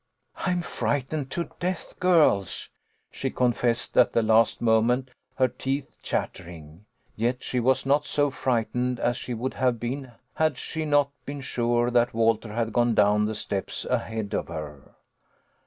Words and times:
"I 0.35 0.49
am 0.49 0.63
frightened 0.63 1.29
to 1.33 1.51
death, 1.59 1.93
girls," 1.99 2.69
she 3.11 3.29
confessed 3.29 3.95
at 3.95 4.13
the 4.13 4.23
last 4.23 4.59
moment, 4.59 5.11
her 5.35 5.47
teeth 5.47 5.99
chattering. 6.01 6.85
Yet 7.15 7.43
she 7.43 7.59
was 7.59 7.85
not 7.85 8.07
so 8.07 8.31
frightened 8.31 8.99
as 8.99 9.15
she 9.15 9.35
would 9.35 9.53
have 9.53 9.79
been 9.79 10.13
had 10.33 10.57
she 10.57 10.85
not 10.85 11.11
been 11.23 11.41
sure 11.41 11.91
that 11.91 12.15
Walter 12.15 12.51
had 12.51 12.73
gone 12.73 12.95
down 12.95 13.25
the 13.25 13.35
steps 13.35 13.85
ahead 13.85 14.33
of 14.33 14.47
her. 14.47 14.95